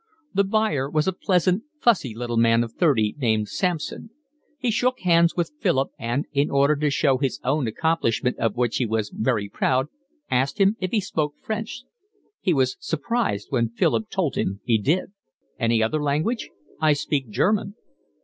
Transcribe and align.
The 0.33 0.43
buyer 0.43 0.89
was 0.89 1.07
a 1.07 1.13
pleasant, 1.13 1.61
fussy 1.79 2.15
little 2.15 2.35
man 2.35 2.63
of 2.63 2.71
thirty, 2.73 3.13
named 3.19 3.49
Sampson; 3.49 4.09
he 4.57 4.71
shook 4.71 5.01
hands 5.01 5.35
with 5.35 5.51
Philip, 5.59 5.91
and, 5.99 6.25
in 6.31 6.49
order 6.49 6.75
to 6.77 6.89
show 6.89 7.19
his 7.19 7.39
own 7.43 7.67
accomplishment 7.67 8.39
of 8.39 8.55
which 8.55 8.77
he 8.77 8.85
was 8.87 9.11
very 9.13 9.47
proud, 9.47 9.89
asked 10.31 10.57
him 10.57 10.75
if 10.79 10.89
he 10.89 11.01
spoke 11.01 11.35
French. 11.43 11.83
He 12.39 12.51
was 12.51 12.77
surprised 12.79 13.51
when 13.51 13.69
Philip 13.69 14.09
told 14.09 14.33
him 14.33 14.59
he 14.63 14.79
did. 14.79 15.11
"Any 15.59 15.83
other 15.83 16.01
language?" 16.01 16.49
"I 16.79 16.93
speak 16.93 17.29
German." 17.29 17.75